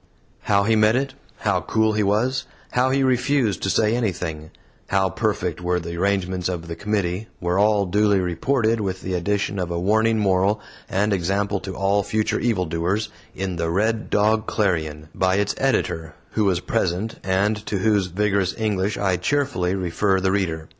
[0.41, 4.49] How he met it, how cool he was, how he refused to say anything,
[4.87, 9.59] how perfect were the arrangements of the committee, were all duly reported, with the addition
[9.59, 10.59] of a warning moral
[10.89, 16.45] and example to all future evildoers, in the RED DOG CLARION, by its editor, who
[16.45, 20.67] was present, and to whose vigorous English I cheerfully refer the reader.